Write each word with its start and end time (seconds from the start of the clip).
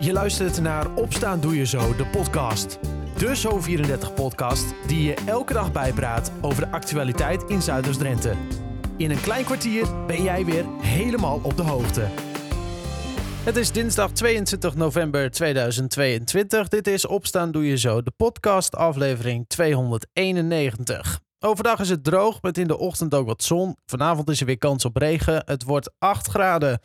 Je 0.00 0.12
luistert 0.12 0.60
naar 0.60 0.94
Opstaan 0.94 1.40
Doe 1.40 1.56
Je 1.56 1.66
Zo, 1.66 1.96
de 1.96 2.06
podcast. 2.06 2.78
De 3.16 3.36
Zo34-podcast 3.36 4.64
die 4.86 5.02
je 5.02 5.14
elke 5.26 5.52
dag 5.52 5.72
bijpraat 5.72 6.32
over 6.40 6.64
de 6.64 6.70
actualiteit 6.70 7.42
in 7.42 7.62
Zuiders-Drenthe. 7.62 8.34
In 8.96 9.10
een 9.10 9.20
klein 9.20 9.44
kwartier 9.44 10.06
ben 10.06 10.22
jij 10.22 10.44
weer 10.44 10.64
helemaal 10.80 11.40
op 11.42 11.56
de 11.56 11.62
hoogte. 11.62 12.06
Het 13.44 13.56
is 13.56 13.72
dinsdag 13.72 14.12
22 14.12 14.74
november 14.74 15.30
2022. 15.30 16.68
Dit 16.68 16.86
is 16.86 17.06
Opstaan 17.06 17.50
Doe 17.50 17.66
Je 17.66 17.78
Zo, 17.78 18.02
de 18.02 18.12
podcast 18.16 18.76
aflevering 18.76 19.44
291. 19.48 21.20
Overdag 21.38 21.80
is 21.80 21.90
het 21.90 22.04
droog, 22.04 22.42
met 22.42 22.58
in 22.58 22.66
de 22.66 22.78
ochtend 22.78 23.14
ook 23.14 23.26
wat 23.26 23.42
zon. 23.42 23.76
Vanavond 23.86 24.30
is 24.30 24.40
er 24.40 24.46
weer 24.46 24.58
kans 24.58 24.84
op 24.84 24.96
regen. 24.96 25.42
Het 25.44 25.64
wordt 25.64 25.90
8 25.98 26.28
graden. 26.28 26.80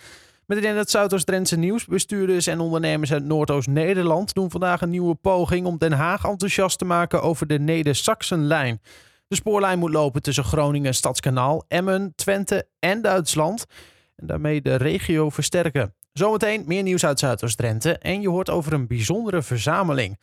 Met 0.48 0.64
in 0.64 0.76
het 0.76 0.90
Zuidoost-Drentse 0.90 1.58
nieuws. 1.58 1.86
Bestuurders 1.86 2.48
en 2.48 2.60
ondernemers 2.60 3.14
uit 3.14 3.24
Noordoost-Nederland 3.24 4.34
doen 4.34 4.52
vandaag 4.52 4.82
een 4.82 4.90
nieuwe 4.90 5.16
poging 5.16 5.66
om 5.66 5.78
Den 5.78 5.92
Haag 5.92 6.26
enthousiast 6.26 6.78
te 6.78 6.86
maken 6.86 7.22
over 7.22 7.48
de 7.48 7.60
Neder-Saxenlijn. 7.60 8.82
De 9.28 9.36
spoorlijn 9.36 9.80
moet 9.80 9.92
lopen 9.92 10.22
tussen 10.22 10.44
Groningen, 10.44 10.96
Stadskanaal, 10.96 11.64
Emmen, 11.68 12.14
Twente 12.16 12.68
en 12.80 13.02
Duitsland. 13.02 13.66
En 14.16 14.28
daarmee 14.28 14.62
de 14.62 14.76
regio 14.76 15.30
versterken. 15.30 15.94
Zometeen 16.14 16.64
meer 16.68 16.84
nieuws 16.84 17.06
uit 17.06 17.20
Zuidoost-Drenthe 17.20 17.98
en 17.98 18.22
je 18.22 18.30
hoort 18.30 18.50
over 18.50 18.74
een 18.74 18.88
bijzondere 18.88 19.42
verzameling. 19.42 20.20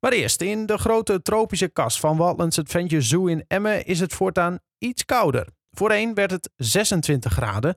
Maar 0.00 0.12
eerst, 0.12 0.40
in 0.40 0.66
de 0.66 0.78
grote 0.78 1.22
tropische 1.22 1.68
kas 1.68 2.00
van 2.00 2.16
Wildlands 2.16 2.58
Adventure 2.58 3.02
Zoo 3.02 3.26
in 3.26 3.44
Emmen 3.48 3.84
is 3.84 4.00
het 4.00 4.12
voortaan 4.12 4.58
iets 4.78 5.04
kouder. 5.04 5.46
Voorheen 5.70 6.14
werd 6.14 6.30
het 6.30 6.50
26 6.56 7.32
graden. 7.32 7.76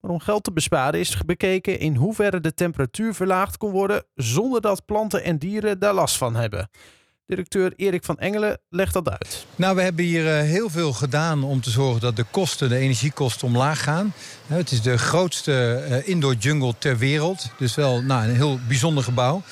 Maar 0.00 0.10
om 0.10 0.20
geld 0.20 0.44
te 0.44 0.52
besparen 0.52 1.00
is 1.00 1.16
bekeken 1.26 1.78
in 1.78 1.94
hoeverre 1.94 2.40
de 2.40 2.54
temperatuur 2.54 3.14
verlaagd 3.14 3.56
kon 3.56 3.70
worden 3.70 4.04
zonder 4.14 4.60
dat 4.60 4.84
planten 4.84 5.24
en 5.24 5.38
dieren 5.38 5.78
daar 5.78 5.94
last 5.94 6.16
van 6.16 6.36
hebben. 6.36 6.70
Directeur 7.26 7.72
Erik 7.76 8.04
van 8.04 8.18
Engelen 8.18 8.58
legt 8.68 8.92
dat 8.92 9.10
uit. 9.10 9.46
Nou, 9.56 9.76
we 9.76 9.82
hebben 9.82 10.04
hier 10.04 10.24
uh, 10.24 10.40
heel 10.40 10.70
veel 10.70 10.92
gedaan 10.92 11.42
om 11.42 11.60
te 11.60 11.70
zorgen 11.70 12.00
dat 12.00 12.16
de 12.16 12.24
kosten, 12.30 12.68
de 12.68 12.76
energiekosten 12.76 13.46
omlaag 13.46 13.82
gaan. 13.82 14.12
Uh, 14.46 14.56
het 14.56 14.70
is 14.70 14.82
de 14.82 14.98
grootste 14.98 15.84
uh, 15.88 16.08
indoor 16.08 16.34
jungle 16.34 16.74
ter 16.78 16.98
wereld. 16.98 17.50
Dus 17.58 17.74
wel 17.74 18.02
nou, 18.02 18.28
een 18.28 18.34
heel 18.34 18.58
bijzonder 18.68 19.04
gebouw. 19.04 19.42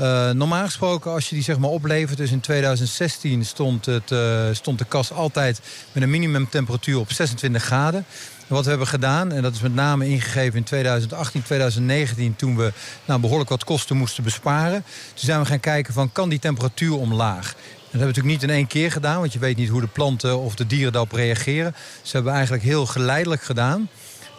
Uh, 0.00 0.30
normaal 0.30 0.64
gesproken, 0.64 1.10
als 1.10 1.28
je 1.28 1.34
die 1.34 1.44
zeg 1.44 1.58
maar 1.58 1.70
oplevert, 1.70 2.18
dus 2.18 2.30
in 2.30 2.40
2016 2.40 3.44
stond, 3.44 3.86
het, 3.86 4.10
uh, 4.10 4.46
stond 4.52 4.78
de 4.78 4.84
kas 4.84 5.12
altijd 5.12 5.60
met 5.92 6.02
een 6.02 6.10
minimumtemperatuur 6.10 6.98
op 6.98 7.12
26 7.12 7.62
graden. 7.62 8.04
En 8.48 8.54
wat 8.54 8.64
we 8.64 8.70
hebben 8.70 8.88
gedaan, 8.88 9.32
en 9.32 9.42
dat 9.42 9.54
is 9.54 9.60
met 9.60 9.74
name 9.74 10.08
ingegeven 10.08 10.58
in 10.58 10.64
2018, 10.64 11.42
2019, 11.42 12.36
toen 12.36 12.56
we 12.56 12.72
nou, 13.04 13.20
behoorlijk 13.20 13.50
wat 13.50 13.64
kosten 13.64 13.96
moesten 13.96 14.24
besparen. 14.24 14.84
Toen 15.08 15.24
zijn 15.24 15.40
we 15.40 15.46
gaan 15.46 15.60
kijken 15.60 15.94
van 15.94 16.12
kan 16.12 16.28
die 16.28 16.38
temperatuur 16.38 16.96
omlaag. 16.96 17.52
Dat 17.52 18.00
hebben 18.00 18.00
we 18.00 18.06
natuurlijk 18.06 18.42
niet 18.42 18.50
in 18.50 18.56
één 18.56 18.66
keer 18.66 18.92
gedaan, 18.92 19.20
want 19.20 19.32
je 19.32 19.38
weet 19.38 19.56
niet 19.56 19.68
hoe 19.68 19.80
de 19.80 19.86
planten 19.86 20.38
of 20.38 20.54
de 20.54 20.66
dieren 20.66 20.92
daarop 20.92 21.12
reageren. 21.12 21.72
Dus 21.72 22.10
we 22.10 22.16
hebben 22.16 22.32
eigenlijk 22.32 22.62
heel 22.62 22.86
geleidelijk 22.86 23.42
gedaan. 23.42 23.88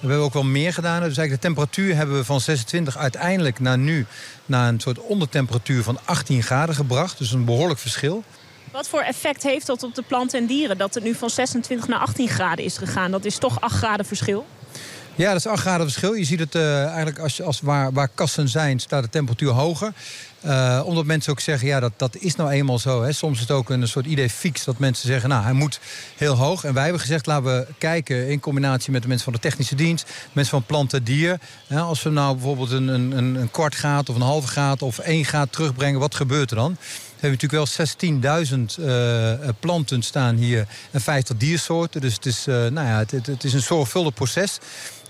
We 0.04 0.10
hebben 0.10 0.28
ook 0.28 0.34
wel 0.34 0.44
meer 0.44 0.74
gedaan. 0.74 1.00
Dus 1.00 1.18
eigenlijk 1.18 1.42
de 1.42 1.48
temperatuur 1.48 1.96
hebben 1.96 2.16
we 2.16 2.24
van 2.24 2.42
26 2.42 2.98
uiteindelijk 2.98 3.60
naar 3.60 3.78
nu... 3.78 4.06
naar 4.46 4.68
een 4.68 4.80
soort 4.80 5.00
ondertemperatuur 5.00 5.84
van 5.84 6.00
18 6.06 6.44
graden 6.44 6.76
gebracht. 6.76 7.18
Dus 7.18 7.32
een 7.32 7.46
behoorlijk 7.46 7.80
verschil. 7.80 8.24
Wat 8.72 8.88
voor 8.88 9.02
effect 9.02 9.44
heeft 9.44 9.66
dat 9.66 9.84
op 9.84 9.96
de 9.96 10.04
planten 10.08 10.40
en 10.40 10.46
dieren? 10.46 10.78
Dat 10.78 10.94
het 10.94 11.04
nu 11.04 11.16
van 11.16 11.30
26 11.30 11.88
naar 11.88 12.00
18 12.00 12.28
graden 12.28 12.66
is 12.66 12.78
gegaan. 12.78 13.12
Dat 13.12 13.26
is 13.26 13.38
toch 13.38 13.62
8 13.62 13.76
graden 13.76 14.06
verschil? 14.06 14.46
Ja, 15.16 15.28
dat 15.28 15.38
is 15.38 15.48
8 15.48 15.62
graden 15.62 15.86
verschil. 15.86 16.14
Je 16.14 16.24
ziet 16.24 16.40
het 16.40 16.56
uh, 16.56 16.86
eigenlijk 16.86 17.20
als, 17.20 17.42
als 17.42 17.62
waar, 17.62 17.92
waar 17.92 18.10
kassen 18.16 18.50
zijn, 18.50 18.80
staat 18.80 19.04
de 19.04 19.10
temperatuur 19.10 19.50
hoger. 19.50 19.94
Uh, 20.46 20.82
omdat 20.86 21.06
mensen 21.06 21.32
ook 21.32 21.40
zeggen, 21.40 21.68
ja, 21.68 21.80
dat, 21.80 21.92
dat 21.98 22.16
is 22.16 22.36
nou 22.36 22.50
eenmaal 22.50 22.80
zo. 22.80 23.04
Hè. 23.04 23.12
Soms 23.12 23.36
is 23.36 23.42
het 23.42 23.52
ook 23.52 23.70
een 23.70 23.88
soort 23.88 24.06
idee 24.06 24.30
fix 24.30 24.64
dat 24.64 24.78
mensen 24.78 25.08
zeggen, 25.08 25.30
nou, 25.30 25.44
hij 25.44 25.54
moet 25.54 25.80
heel 26.16 26.36
hoog. 26.36 26.64
En 26.64 26.74
wij 26.74 26.84
hebben 26.84 27.02
gezegd, 27.02 27.26
laten 27.26 27.44
we 27.44 27.68
kijken 27.78 28.28
in 28.28 28.40
combinatie 28.40 28.92
met 28.92 29.02
de 29.02 29.08
mensen 29.08 29.26
van 29.26 29.34
de 29.34 29.40
technische 29.40 29.76
dienst, 29.76 30.12
mensen 30.32 30.54
van 30.54 30.66
planten 30.66 30.98
en 31.00 31.04
dier. 31.04 31.40
Hè, 31.68 31.80
als 31.80 32.04
we 32.04 32.10
nou 32.10 32.34
bijvoorbeeld 32.34 32.72
een, 32.72 32.88
een, 32.88 33.36
een 33.36 33.52
kwart 33.52 33.76
graad 33.76 34.10
of 34.10 34.16
een 34.16 34.22
halve 34.22 34.48
graad 34.48 34.82
of 34.82 35.00
één 35.00 35.26
graad 35.26 35.52
terugbrengen, 35.52 36.00
wat 36.00 36.16
gebeurt 36.16 36.50
er 36.50 36.56
dan? 36.56 36.78
We 37.24 37.30
hebben 37.30 37.48
natuurlijk 37.50 38.02
wel 38.02 38.46
16.000 38.78 38.86
uh, 38.86 39.50
planten 39.60 40.02
staan 40.02 40.36
hier 40.36 40.68
en 40.92 41.02
50 41.02 41.38
diersoorten. 41.38 42.02
Dus 42.02 42.14
het 42.14 42.26
is, 42.26 42.46
nou 42.46 42.74
ja, 42.74 42.98
het, 42.98 43.12
het, 43.12 43.26
het 43.26 43.44
is 43.44 43.54
een 43.54 43.62
zorgvuldig 43.62 44.14
proces. 44.14 44.60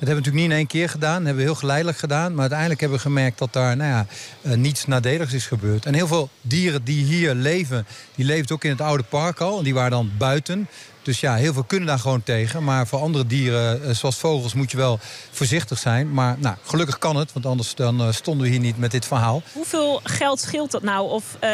Dat 0.03 0.11
hebben 0.11 0.31
we 0.31 0.31
natuurlijk 0.31 0.59
niet 0.59 0.69
in 0.69 0.77
één 0.77 0.81
keer 0.81 0.93
gedaan. 0.93 1.15
Dat 1.15 1.25
hebben 1.25 1.43
we 1.43 1.49
heel 1.49 1.59
geleidelijk 1.59 1.97
gedaan. 1.97 2.31
Maar 2.31 2.39
uiteindelijk 2.39 2.79
hebben 2.79 2.97
we 2.97 3.03
gemerkt 3.03 3.37
dat 3.37 3.53
daar 3.53 3.77
nou 3.77 3.89
ja, 3.89 4.05
uh, 4.41 4.53
niets 4.53 4.85
nadeligs 4.85 5.33
is 5.33 5.45
gebeurd. 5.45 5.85
En 5.85 5.93
heel 5.93 6.07
veel 6.07 6.29
dieren 6.41 6.83
die 6.83 7.03
hier 7.03 7.33
leven, 7.33 7.85
die 8.15 8.25
leefden 8.25 8.55
ook 8.55 8.63
in 8.63 8.69
het 8.69 8.81
oude 8.81 9.03
park 9.03 9.39
al. 9.39 9.57
En 9.57 9.63
die 9.63 9.73
waren 9.73 9.91
dan 9.91 10.11
buiten. 10.17 10.67
Dus 11.03 11.19
ja, 11.19 11.35
heel 11.35 11.53
veel 11.53 11.63
kunnen 11.63 11.87
daar 11.87 11.99
gewoon 11.99 12.23
tegen. 12.23 12.63
Maar 12.63 12.87
voor 12.87 12.99
andere 12.99 13.25
dieren, 13.25 13.95
zoals 13.95 14.17
vogels, 14.17 14.53
moet 14.53 14.71
je 14.71 14.77
wel 14.77 14.99
voorzichtig 15.31 15.77
zijn. 15.77 16.13
Maar 16.13 16.35
nou, 16.39 16.55
gelukkig 16.63 16.97
kan 16.97 17.15
het, 17.15 17.33
want 17.33 17.45
anders 17.45 17.75
dan, 17.75 18.01
uh, 18.01 18.11
stonden 18.11 18.43
we 18.43 18.51
hier 18.51 18.59
niet 18.59 18.77
met 18.77 18.91
dit 18.91 19.05
verhaal. 19.05 19.41
Hoeveel 19.53 19.99
geld 20.03 20.39
scheelt 20.39 20.71
dat 20.71 20.83
nou 20.83 21.09
of 21.09 21.37
uh, 21.43 21.49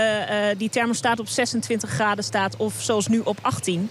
die 0.57 0.69
thermostaat 0.69 1.19
op 1.19 1.27
26 1.27 1.89
graden 1.89 2.23
staat 2.23 2.55
of 2.57 2.73
zoals 2.77 3.07
nu 3.07 3.19
op 3.19 3.37
18? 3.41 3.89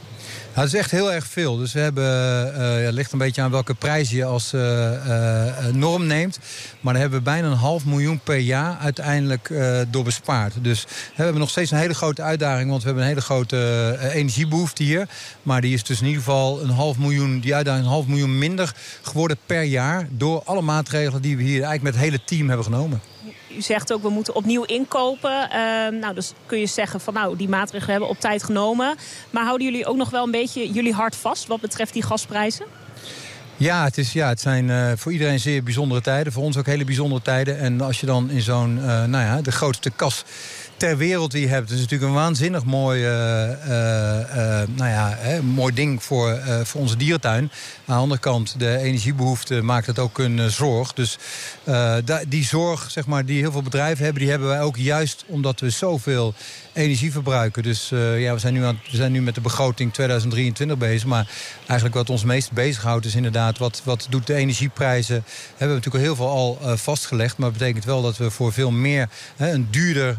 Nou, 0.54 0.70
dat 0.70 0.78
is 0.78 0.84
echt 0.84 0.90
heel 0.90 1.12
erg 1.12 1.26
veel. 1.26 1.56
Dus 1.56 1.72
we 1.72 1.80
hebben, 1.80 2.04
uh, 2.04 2.82
ja, 2.82 2.90
ligt 2.90 3.12
een 3.12 3.18
beetje 3.18 3.42
aan 3.42 3.50
welke 3.50 3.74
prijs 3.74 4.10
je 4.10 4.24
als 4.24 4.52
uh, 4.52 4.90
uh, 5.06 5.66
norm 5.72 6.06
neemt. 6.06 6.38
Maar 6.80 6.92
dan 6.92 7.02
hebben 7.02 7.18
we 7.18 7.24
bijna 7.24 7.48
een 7.48 7.56
half 7.56 7.84
miljoen 7.84 8.20
per 8.20 8.36
jaar 8.36 8.78
uiteindelijk 8.78 9.52
door 9.90 10.04
bespaard. 10.04 10.54
Dus 10.62 10.84
we 11.16 11.22
hebben 11.22 11.40
nog 11.40 11.50
steeds 11.50 11.70
een 11.70 11.78
hele 11.78 11.94
grote 11.94 12.22
uitdaging. 12.22 12.70
Want 12.70 12.80
we 12.80 12.86
hebben 12.86 13.04
een 13.04 13.10
hele 13.10 13.24
grote 13.24 13.96
energiebehoefte 14.12 14.82
hier. 14.82 15.08
Maar 15.48 15.60
die 15.60 15.74
is 15.74 15.84
dus 15.84 16.00
in 16.00 16.06
ieder 16.06 16.22
geval 16.22 16.62
een 16.62 16.70
half 16.70 16.98
miljoen, 16.98 17.40
die 17.40 17.54
uitdaging 17.54 17.84
een 17.84 17.90
half 17.90 18.06
miljoen 18.06 18.38
minder 18.38 18.74
geworden 19.02 19.36
per 19.46 19.62
jaar. 19.62 20.08
Door 20.10 20.42
alle 20.44 20.62
maatregelen 20.62 21.22
die 21.22 21.36
we 21.36 21.42
hier 21.42 21.62
eigenlijk 21.62 21.82
met 21.82 21.94
het 21.94 22.02
hele 22.02 22.24
team 22.24 22.46
hebben 22.48 22.64
genomen. 22.64 23.00
U 23.56 23.60
zegt 23.60 23.92
ook, 23.92 24.02
we 24.02 24.08
moeten 24.08 24.34
opnieuw 24.34 24.62
inkopen. 24.62 25.30
Uh, 25.30 26.00
nou, 26.00 26.14
dus 26.14 26.32
kun 26.46 26.58
je 26.58 26.66
zeggen 26.66 27.00
van 27.00 27.14
nou, 27.14 27.36
die 27.36 27.48
maatregelen 27.48 27.90
hebben 27.90 28.08
we 28.08 28.14
op 28.14 28.20
tijd 28.20 28.42
genomen. 28.42 28.96
Maar 29.30 29.44
houden 29.44 29.66
jullie 29.66 29.86
ook 29.86 29.96
nog 29.96 30.10
wel 30.10 30.24
een 30.24 30.30
beetje 30.30 30.72
jullie 30.72 30.92
hart 30.92 31.16
vast 31.16 31.46
wat 31.46 31.60
betreft 31.60 31.92
die 31.92 32.02
gasprijzen? 32.02 32.66
Ja, 33.56 33.84
het, 33.84 33.98
is, 33.98 34.12
ja, 34.12 34.28
het 34.28 34.40
zijn 34.40 34.68
uh, 34.68 34.92
voor 34.96 35.12
iedereen 35.12 35.40
zeer 35.40 35.62
bijzondere 35.62 36.00
tijden. 36.00 36.32
Voor 36.32 36.42
ons 36.42 36.56
ook 36.56 36.66
hele 36.66 36.84
bijzondere 36.84 37.22
tijden. 37.22 37.58
En 37.58 37.80
als 37.80 38.00
je 38.00 38.06
dan 38.06 38.30
in 38.30 38.40
zo'n, 38.40 38.76
uh, 38.76 38.84
nou 38.84 39.24
ja, 39.24 39.40
de 39.40 39.52
grootste 39.52 39.90
kas 39.90 40.24
ter 40.78 40.96
wereld 40.96 41.30
die 41.30 41.40
je 41.40 41.48
hebt. 41.48 41.70
Is 41.70 41.80
natuurlijk 41.80 42.10
een 42.10 42.16
waanzinnig 42.16 42.64
mooi, 42.64 43.00
uh, 43.00 43.48
uh, 43.48 43.68
nou 44.74 44.90
ja, 44.90 45.14
hè, 45.18 45.42
mooi 45.42 45.74
ding 45.74 46.02
voor, 46.02 46.40
voor 46.62 46.80
onze 46.80 46.96
dierentuin. 46.96 47.50
Aan 47.86 47.94
de 47.96 48.02
andere 48.02 48.20
kant, 48.20 48.54
de 48.58 48.78
energiebehoefte 48.78 49.62
maakt 49.62 49.86
het 49.86 49.98
ook 49.98 50.18
een 50.18 50.50
zorg. 50.50 50.92
Dus 50.92 51.18
die 52.28 52.44
zorg 52.44 52.90
zeg 52.90 53.06
maar, 53.06 53.24
die 53.24 53.40
heel 53.40 53.52
veel 53.52 53.62
bedrijven 53.62 54.04
hebben, 54.04 54.22
die 54.22 54.30
hebben 54.30 54.48
wij 54.48 54.60
ook 54.60 54.76
juist 54.76 55.24
omdat 55.26 55.60
we 55.60 55.70
zoveel 55.70 56.34
energie 56.72 57.12
verbruiken. 57.12 57.62
Dus 57.62 57.88
ja, 58.16 58.32
we 58.32 58.38
zijn, 58.38 58.54
nu 58.54 58.64
aan, 58.64 58.80
we 58.90 58.96
zijn 58.96 59.12
nu 59.12 59.22
met 59.22 59.34
de 59.34 59.40
begroting 59.40 59.92
2023 59.92 60.78
bezig. 60.78 61.08
Maar 61.08 61.28
eigenlijk 61.58 61.94
wat 61.94 62.10
ons 62.10 62.24
meest 62.24 62.52
bezighoudt 62.52 63.06
is 63.06 63.14
inderdaad... 63.14 63.58
wat, 63.58 63.82
wat 63.84 64.06
doet 64.10 64.26
de 64.26 64.34
energieprijzen. 64.34 65.24
Hebben 65.56 65.76
we 65.76 65.84
natuurlijk 65.84 65.94
al 65.94 66.00
heel 66.00 66.16
veel 66.16 66.28
al 66.28 66.76
vastgelegd. 66.76 67.38
Maar 67.38 67.50
dat 67.50 67.58
betekent 67.58 67.84
wel 67.84 68.02
dat 68.02 68.16
we 68.16 68.30
voor 68.30 68.52
veel 68.52 68.70
meer 68.70 69.08
hè, 69.36 69.52
een 69.52 69.68
duurder, 69.70 70.16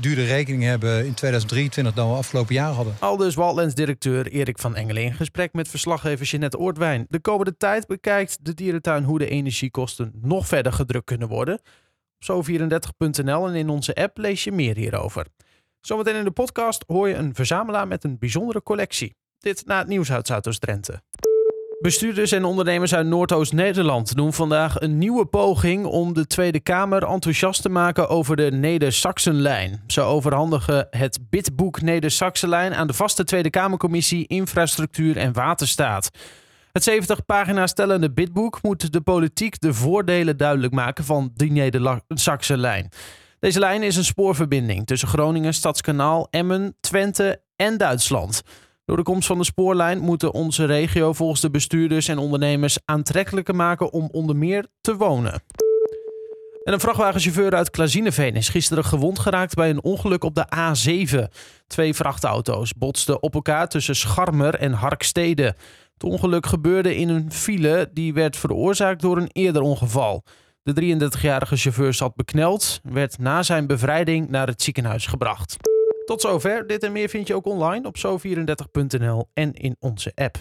duurder 0.00 0.26
rekening 0.26 0.62
hebben 0.62 1.06
in 1.06 1.14
2023... 1.14 1.94
dan 1.94 2.10
we 2.10 2.16
afgelopen 2.16 2.54
jaar 2.54 2.72
hadden. 2.72 2.96
Al 2.98 3.16
dus 3.16 3.34
Wildlands-directeur 3.34 4.26
Erik 4.26 4.58
van 4.58 4.76
Engelen 4.76 5.02
in 5.02 5.14
gesprek 5.14 5.52
met 5.52 5.68
verslaggever 5.68 6.26
Jeanette 6.26 6.58
Oortwijn. 6.58 7.06
De 7.08 7.20
komende 7.20 7.56
tijd 7.56 7.86
bekijkt 7.86 8.38
de 8.44 8.54
dierentuin 8.54 9.04
hoe 9.04 9.18
de 9.18 9.28
energiekosten 9.28 10.12
nog 10.22 10.46
verder 10.46 10.72
gedrukt 10.72 11.04
kunnen 11.04 11.28
worden. 11.28 11.60
Op 12.18 12.44
zo34.nl 12.46 13.48
en 13.48 13.54
in 13.54 13.68
onze 13.68 13.94
app 13.94 14.18
lees 14.18 14.44
je 14.44 14.52
meer 14.52 14.76
hierover. 14.76 15.26
Zometeen 15.80 16.14
in 16.14 16.24
de 16.24 16.30
podcast 16.30 16.84
hoor 16.86 17.08
je 17.08 17.14
een 17.14 17.34
verzamelaar 17.34 17.88
met 17.88 18.04
een 18.04 18.18
bijzondere 18.18 18.62
collectie. 18.62 19.16
Dit 19.38 19.66
na 19.66 19.78
het 19.78 19.88
nieuws 19.88 20.12
uit 20.12 20.26
Zuidoost-Drenthe. 20.26 21.02
Bestuurders 21.80 22.32
en 22.32 22.44
ondernemers 22.44 22.94
uit 22.94 23.06
Noordoost-Nederland 23.06 24.14
doen 24.14 24.32
vandaag 24.32 24.80
een 24.80 24.98
nieuwe 24.98 25.26
poging 25.26 25.86
om 25.86 26.14
de 26.14 26.26
Tweede 26.26 26.60
Kamer 26.60 27.02
enthousiast 27.02 27.62
te 27.62 27.68
maken 27.68 28.08
over 28.08 28.36
de 28.36 28.50
Neder-Saxenlijn. 28.52 29.82
Ze 29.86 30.00
overhandigen 30.00 30.86
het 30.90 31.18
bidboek 31.30 31.80
Neder-Saxenlijn 31.80 32.74
aan 32.74 32.86
de 32.86 32.92
vaste 32.92 33.24
Tweede 33.24 33.50
Kamercommissie 33.50 34.26
Infrastructuur 34.26 35.16
en 35.16 35.32
Waterstaat. 35.32 36.10
Het 36.72 36.82
70 36.82 37.24
pagina's 37.24 37.70
stellende 37.70 38.12
bidboek 38.12 38.58
moet 38.62 38.92
de 38.92 39.00
politiek 39.00 39.60
de 39.60 39.74
voordelen 39.74 40.36
duidelijk 40.36 40.72
maken 40.72 41.04
van 41.04 41.30
die 41.34 41.52
Neder-Saxenlijn. 41.52 42.88
Deze 43.38 43.58
lijn 43.58 43.82
is 43.82 43.96
een 43.96 44.04
spoorverbinding 44.04 44.86
tussen 44.86 45.08
Groningen, 45.08 45.54
Stadskanaal, 45.54 46.26
Emmen, 46.30 46.76
Twente 46.80 47.40
en 47.56 47.76
Duitsland. 47.76 48.42
Door 48.84 48.96
de 48.96 49.02
komst 49.02 49.26
van 49.26 49.38
de 49.38 49.44
spoorlijn 49.44 49.98
moeten 49.98 50.32
onze 50.32 50.64
regio 50.64 51.12
volgens 51.12 51.40
de 51.40 51.50
bestuurders 51.50 52.08
en 52.08 52.18
ondernemers 52.18 52.78
aantrekkelijker 52.84 53.54
maken 53.54 53.92
om 53.92 54.08
onder 54.12 54.36
meer 54.36 54.66
te 54.80 54.96
wonen. 54.96 55.42
En 56.64 56.72
een 56.72 56.80
vrachtwagenchauffeur 56.80 57.54
uit 57.54 57.70
Klazineveen 57.70 58.34
is 58.34 58.48
gisteren 58.48 58.84
gewond 58.84 59.18
geraakt 59.18 59.54
bij 59.54 59.70
een 59.70 59.82
ongeluk 59.82 60.24
op 60.24 60.34
de 60.34 60.46
A7. 60.56 61.24
Twee 61.66 61.94
vrachtauto's 61.94 62.72
botsten 62.72 63.22
op 63.22 63.34
elkaar 63.34 63.68
tussen 63.68 63.96
Scharmer 63.96 64.54
en 64.54 64.72
Harkstede. 64.72 65.54
Het 65.94 66.04
ongeluk 66.04 66.46
gebeurde 66.46 66.96
in 66.96 67.08
een 67.08 67.32
file 67.32 67.90
die 67.92 68.14
werd 68.14 68.36
veroorzaakt 68.36 69.02
door 69.02 69.16
een 69.16 69.30
eerder 69.32 69.62
ongeval. 69.62 70.24
De 70.62 70.96
33-jarige 70.96 71.56
chauffeur 71.56 71.94
zat 71.94 72.14
bekneld, 72.14 72.80
werd 72.82 73.18
na 73.18 73.42
zijn 73.42 73.66
bevrijding 73.66 74.28
naar 74.28 74.46
het 74.46 74.62
ziekenhuis 74.62 75.06
gebracht. 75.06 75.56
Tot 76.04 76.20
zover. 76.20 76.66
Dit 76.66 76.82
en 76.82 76.92
meer 76.92 77.08
vind 77.08 77.26
je 77.26 77.34
ook 77.34 77.46
online 77.46 77.86
op 77.86 77.96
zo34.nl 77.98 79.28
en 79.32 79.52
in 79.52 79.76
onze 79.78 80.12
app. 80.14 80.36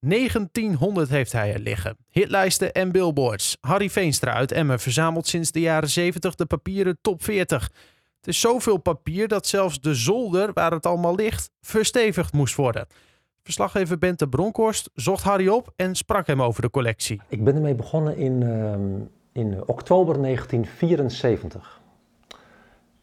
1900 0.00 1.08
heeft 1.08 1.32
hij 1.32 1.52
er 1.52 1.60
liggen. 1.60 1.96
Hitlijsten 2.08 2.72
en 2.72 2.92
billboards. 2.92 3.56
Harry 3.60 3.90
Veenstra 3.90 4.32
uit 4.32 4.52
Emmen 4.52 4.80
verzamelt 4.80 5.26
sinds 5.26 5.52
de 5.52 5.60
jaren 5.60 5.88
70 5.88 6.34
de 6.34 6.46
papieren 6.46 6.98
top 7.00 7.22
40. 7.22 7.70
Het 8.16 8.26
is 8.26 8.40
zoveel 8.40 8.76
papier 8.76 9.28
dat 9.28 9.46
zelfs 9.46 9.80
de 9.80 9.94
zolder 9.94 10.52
waar 10.52 10.70
het 10.70 10.86
allemaal 10.86 11.14
ligt 11.14 11.50
verstevigd 11.60 12.32
moest 12.32 12.54
worden. 12.54 12.86
Verslaggever 13.42 13.98
Bente 13.98 14.28
Bronkhorst 14.28 14.90
zocht 14.94 15.22
Harry 15.22 15.48
op 15.48 15.72
en 15.76 15.94
sprak 15.94 16.26
hem 16.26 16.42
over 16.42 16.62
de 16.62 16.70
collectie. 16.70 17.20
Ik 17.28 17.44
ben 17.44 17.54
ermee 17.54 17.74
begonnen 17.74 18.16
in, 18.16 18.40
uh, 18.42 18.74
in 19.32 19.62
oktober 19.66 20.20
1974. 20.20 21.80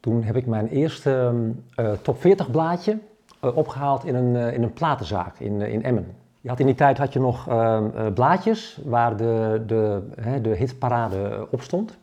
Toen 0.05 0.23
heb 0.23 0.35
ik 0.35 0.45
mijn 0.45 0.67
eerste 0.67 1.31
uh, 1.79 1.91
top 1.91 2.21
40 2.21 2.51
blaadje 2.51 2.97
uh, 3.43 3.57
opgehaald 3.57 4.05
in 4.05 4.15
een, 4.15 4.53
in 4.53 4.63
een 4.63 4.73
platenzaak 4.73 5.39
in, 5.39 5.61
in 5.61 5.83
Emmen. 5.83 6.15
Je 6.41 6.49
had 6.49 6.59
in 6.59 6.65
die 6.65 6.75
tijd 6.75 6.97
had 6.97 7.13
je 7.13 7.19
nog 7.19 7.47
blaadjes 8.13 8.79
waar 8.83 9.17
de, 9.17 9.63
de, 9.67 10.01
de 10.41 10.55
hitparade 10.55 11.47
op 11.51 11.61
stond. 11.61 11.97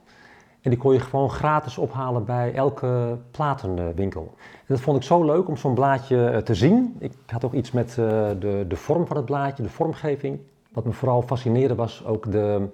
En 0.61 0.71
die 0.71 0.79
kon 0.79 0.93
je 0.93 1.01
gewoon 1.01 1.31
gratis 1.31 1.79
ophalen 1.79 2.25
bij 2.25 2.55
elke 2.55 3.19
platenwinkel. 3.31 4.35
En 4.39 4.67
dat 4.67 4.81
vond 4.81 4.97
ik 4.97 5.03
zo 5.03 5.25
leuk 5.25 5.49
om 5.49 5.57
zo'n 5.57 5.75
blaadje 5.75 6.41
te 6.45 6.55
zien. 6.55 6.97
Ik 6.99 7.13
had 7.27 7.45
ook 7.45 7.55
iets 7.55 7.71
met 7.71 7.95
de, 7.95 8.65
de 8.69 8.77
vorm 8.77 9.07
van 9.07 9.17
het 9.17 9.25
blaadje, 9.25 9.63
de 9.63 9.69
vormgeving. 9.69 10.41
Wat 10.73 10.85
me 10.85 10.93
vooral 10.93 11.23
fascineerde 11.23 11.75
was 11.75 12.05
ook 12.05 12.33
de, 12.33 12.69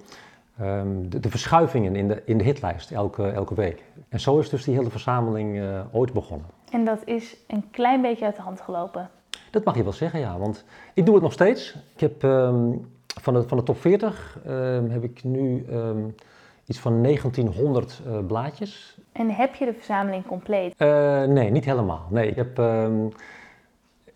um, 0.61 1.11
de, 1.11 1.21
de, 1.21 1.31
verschuivingen 1.31 1.97
in 1.97 2.09
de, 2.09 2.23
in 2.25 2.39
de 2.39 2.45
hitlijst 2.45 2.91
elke, 2.91 3.29
elke 3.29 3.55
week. 3.55 3.85
En 4.09 4.21
zo 4.21 4.39
is 4.39 4.49
dus 4.49 4.65
die 4.65 4.75
hele 4.75 4.91
verzameling 4.91 5.57
uh, 5.57 5.81
ooit 5.93 6.13
begonnen. 6.13 6.47
En 6.73 6.85
dat 6.85 7.01
is 7.05 7.37
een 7.47 7.71
klein 7.71 8.03
beetje 8.03 8.25
uit 8.25 8.37
de 8.37 8.43
hand 8.43 8.61
gelopen? 8.61 9.11
Dat 9.51 9.65
mag 9.65 9.77
je 9.77 9.83
wel 9.83 9.93
zeggen, 9.93 10.21
ja. 10.21 10.39
Want 10.39 10.65
ik 10.95 11.05
doe 11.05 11.15
het 11.15 11.23
nog 11.23 11.33
steeds. 11.33 11.77
Ik 11.95 12.01
heb 12.01 12.23
um, 12.23 12.89
van, 13.21 13.35
de, 13.35 13.49
van 13.49 13.57
de 13.57 13.63
top 13.63 13.81
40 13.81 14.39
um, 14.47 14.91
heb 14.91 15.05
ik 15.05 15.25
nu 15.25 15.67
iets 16.67 16.79
van 16.79 17.03
1900 17.03 18.01
uh, 18.07 18.19
blaadjes. 18.27 18.99
En 19.13 19.31
heb 19.31 19.55
je 19.55 19.65
de 19.65 19.73
verzameling 19.73 20.27
compleet? 20.27 20.75
Uh, 20.79 21.23
nee, 21.25 21.51
niet 21.51 21.65
helemaal. 21.65 22.07
Nee, 22.11 22.29
ik 22.29 22.37
heb 22.37 22.59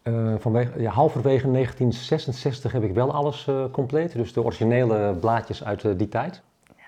uh, 0.04 0.34
vanwege, 0.38 0.81
ja, 0.81 0.90
halverwege 0.90 1.50
1966 1.50 2.72
heb 2.72 2.82
ik 2.82 2.94
wel 2.94 3.12
alles 3.12 3.46
uh, 3.46 3.64
compleet, 3.70 4.12
dus 4.12 4.32
de 4.32 4.43
originele 4.43 5.16
blaadjes 5.20 5.64
uit 5.64 5.82
uh, 5.82 5.93
die 5.96 6.08
tijd. 6.08 6.43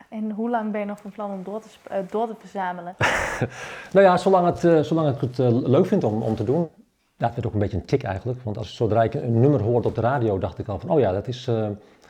En 0.08 0.30
hoe 0.30 0.50
lang 0.50 0.72
ben 0.72 0.80
je 0.80 0.86
nog 0.86 0.98
van 0.98 1.10
plan 1.10 1.30
om 1.30 1.42
door 1.42 1.60
te, 1.60 1.68
door 2.10 2.28
te 2.28 2.34
verzamelen? 2.38 2.94
nou 3.92 4.06
ja, 4.06 4.16
zolang, 4.16 4.46
het, 4.46 4.86
zolang 4.86 5.14
ik 5.14 5.20
het 5.20 5.38
leuk 5.66 5.86
vind 5.86 6.04
om, 6.04 6.22
om 6.22 6.34
te 6.34 6.44
doen. 6.44 6.68
Ja, 7.16 7.26
het 7.26 7.34
werd 7.34 7.46
ook 7.46 7.52
een 7.52 7.58
beetje 7.58 7.76
een 7.76 7.84
tik 7.84 8.02
eigenlijk, 8.02 8.42
want 8.42 8.58
als, 8.58 8.76
zodra 8.76 9.02
ik 9.02 9.14
een 9.14 9.40
nummer 9.40 9.62
hoorde 9.62 9.88
op 9.88 9.94
de 9.94 10.00
radio, 10.00 10.38
dacht 10.38 10.58
ik 10.58 10.68
al 10.68 10.78
van, 10.78 10.90
oh 10.90 11.00
ja, 11.00 11.12
dat 11.12 11.28
is 11.28 11.50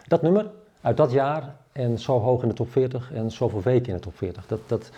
dat 0.07 0.23
nummer 0.23 0.51
uit 0.81 0.97
dat 0.97 1.13
jaar 1.13 1.55
en 1.73 1.99
zo 1.99 2.21
hoog 2.21 2.43
in 2.43 2.49
de 2.49 2.55
top 2.55 2.71
40 2.71 3.13
en 3.13 3.31
zoveel 3.31 3.63
weken 3.63 3.89
in 3.89 3.95
de 3.95 4.01
top 4.01 4.17
40. 4.17 4.47
Dat, 4.47 4.61
dat, 4.67 4.91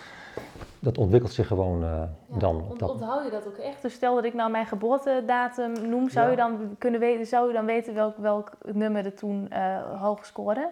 dat 0.79 0.97
ontwikkelt 0.97 1.33
zich 1.33 1.47
gewoon 1.47 1.83
uh, 1.83 1.89
ja, 1.89 2.37
dan. 2.37 2.75
Dat... 2.77 2.89
Onthoud 2.89 3.23
je 3.23 3.31
dat 3.31 3.47
ook 3.47 3.57
echt? 3.57 3.81
Dus 3.81 3.93
stel 3.93 4.15
dat 4.15 4.23
ik 4.23 4.33
nou 4.33 4.51
mijn 4.51 4.65
geboortedatum 4.65 5.89
noem, 5.89 6.09
zou, 6.09 6.25
ja. 6.25 6.31
je, 6.31 6.37
dan 6.37 6.75
kunnen 6.77 6.99
weten, 6.99 7.25
zou 7.25 7.47
je 7.47 7.53
dan 7.53 7.65
weten 7.65 7.93
welk, 7.93 8.17
welk 8.17 8.51
nummer 8.65 9.05
er 9.05 9.13
toen 9.13 9.49
uh, 9.53 10.01
hoog 10.01 10.25
scoorde? 10.25 10.69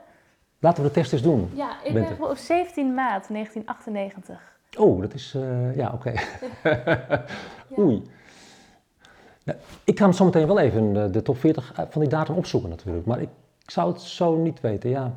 Laten 0.59 0.83
we 0.83 0.87
de 0.89 0.95
test 0.95 1.13
eens 1.13 1.21
doen. 1.21 1.49
Ja, 1.53 1.83
ik 1.83 1.93
ben 1.93 2.29
op 2.29 2.37
17 2.37 2.93
maart 2.93 3.27
1998. 3.27 4.57
Oh, 4.77 5.01
dat 5.01 5.13
is, 5.13 5.33
uh, 5.37 5.75
ja, 5.75 5.91
oké. 5.93 6.13
Okay. 6.63 6.85
Oei. 7.79 8.03
Nou, 9.43 9.57
ik 9.83 9.95
kan 9.95 10.13
zo 10.13 10.25
meteen 10.25 10.47
wel 10.47 10.59
even 10.59 11.11
de, 11.11 11.21
top 11.21 11.37
40 11.37 11.73
van 11.89 12.01
die 12.01 12.09
datum 12.09 12.35
opzoeken 12.35 12.69
natuurlijk, 12.69 13.05
maar 13.05 13.21
ik, 13.21 13.29
ik 13.63 13.71
zou 13.71 13.91
het 13.91 14.01
zo 14.01 14.35
niet 14.35 14.61
weten, 14.61 14.89
ja. 14.89 15.13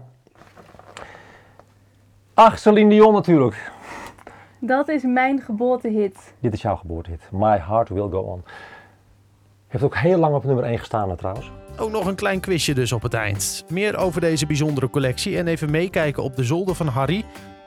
Ach, 2.35 2.59
Celine 2.59 2.91
Dion 2.91 3.13
natuurlijk. 3.13 3.71
Dat 4.59 4.89
is 4.89 5.03
mijn 5.03 5.41
geboortehit. 5.41 6.35
Dit 6.41 6.53
is 6.53 6.63
jouw 6.63 6.77
geboortehit. 6.77 7.29
My 7.31 7.59
Heart 7.59 7.89
Will 7.89 8.09
Go 8.11 8.19
On. 8.19 8.45
Heeft 9.69 9.85
ook 9.85 9.97
heel 9.97 10.19
lang 10.19 10.35
op 10.35 10.45
nummer 10.45 10.65
1 10.65 10.79
gestaan 10.79 11.17
trouwens. 11.17 11.51
Ook 11.79 11.91
nog 11.91 12.07
een 12.07 12.15
klein 12.15 12.41
quizje 12.41 12.75
dus 12.75 12.93
op 12.93 13.03
het 13.03 13.15
eind. 13.15 13.65
Meer 13.69 13.97
over 13.97 14.21
deze 14.21 14.47
bijzondere 14.47 14.91
collectie 14.91 15.37
en 15.37 15.47
even 15.47 15.71
meekijken 15.71 16.23
op 16.23 16.37
de 16.37 16.45
zolder 16.45 16.75
van 16.75 16.87
Harry. 16.87 17.25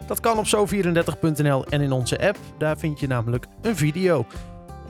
Dat 0.08 0.20
kan 0.20 0.38
op 0.38 0.46
zo34.nl 0.46 1.66
en 1.66 1.82
in 1.82 1.92
onze 1.92 2.28
app. 2.28 2.38
Daar 2.58 2.78
vind 2.78 3.00
je 3.00 3.08
namelijk 3.08 3.46
een 3.62 3.76
video. 3.76 4.26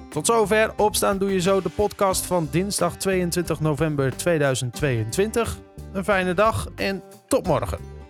Tot 0.10 0.26
zover. 0.26 0.74
Opstaan 0.78 1.18
doe 1.18 1.34
je 1.34 1.40
zo 1.40 1.62
de 1.62 1.70
podcast 1.70 2.26
van 2.26 2.48
dinsdag 2.52 2.96
22 2.96 3.60
november 3.60 4.18
2022. 4.18 5.58
Een 5.92 6.04
fijne 6.04 6.34
dag 6.34 6.68
en 6.76 7.04
tot 7.28 7.48
morgen. 7.48 8.01